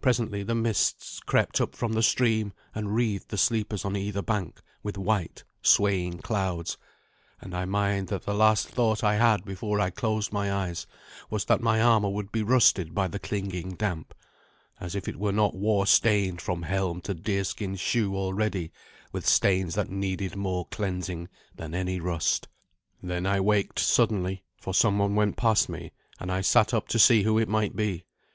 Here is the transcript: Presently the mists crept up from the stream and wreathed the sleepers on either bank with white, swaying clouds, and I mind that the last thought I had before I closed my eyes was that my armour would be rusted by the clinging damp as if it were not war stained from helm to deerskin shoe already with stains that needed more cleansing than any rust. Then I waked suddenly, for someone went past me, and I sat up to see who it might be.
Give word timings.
Presently 0.00 0.42
the 0.42 0.54
mists 0.54 1.20
crept 1.20 1.60
up 1.60 1.74
from 1.74 1.92
the 1.92 2.02
stream 2.02 2.54
and 2.74 2.94
wreathed 2.94 3.28
the 3.28 3.36
sleepers 3.36 3.84
on 3.84 3.96
either 3.98 4.22
bank 4.22 4.62
with 4.82 4.96
white, 4.96 5.44
swaying 5.60 6.20
clouds, 6.20 6.78
and 7.38 7.54
I 7.54 7.66
mind 7.66 8.08
that 8.08 8.22
the 8.22 8.32
last 8.32 8.66
thought 8.66 9.04
I 9.04 9.16
had 9.16 9.44
before 9.44 9.78
I 9.78 9.90
closed 9.90 10.32
my 10.32 10.50
eyes 10.50 10.86
was 11.28 11.44
that 11.44 11.60
my 11.60 11.82
armour 11.82 12.08
would 12.08 12.32
be 12.32 12.42
rusted 12.42 12.94
by 12.94 13.08
the 13.08 13.18
clinging 13.18 13.74
damp 13.74 14.14
as 14.80 14.94
if 14.94 15.06
it 15.06 15.18
were 15.18 15.32
not 15.32 15.54
war 15.54 15.86
stained 15.86 16.40
from 16.40 16.62
helm 16.62 17.02
to 17.02 17.12
deerskin 17.12 17.76
shoe 17.76 18.16
already 18.16 18.72
with 19.12 19.28
stains 19.28 19.74
that 19.74 19.90
needed 19.90 20.34
more 20.34 20.64
cleansing 20.68 21.28
than 21.54 21.74
any 21.74 22.00
rust. 22.00 22.48
Then 23.02 23.26
I 23.26 23.38
waked 23.38 23.78
suddenly, 23.80 24.44
for 24.58 24.72
someone 24.72 25.14
went 25.14 25.36
past 25.36 25.68
me, 25.68 25.92
and 26.18 26.32
I 26.32 26.40
sat 26.40 26.72
up 26.72 26.88
to 26.88 26.98
see 26.98 27.24
who 27.24 27.38
it 27.38 27.50
might 27.50 27.76
be. 27.76 28.06